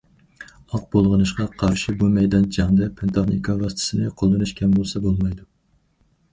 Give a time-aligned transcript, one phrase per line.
[0.69, 5.51] ئاق بۇلغىنىشقا قارشى بۇ مەيدان جەڭدە، پەن- تېخنىكا ۋاسىتىسىنى قوللىنىش كەم بولسا بولمايدۇ.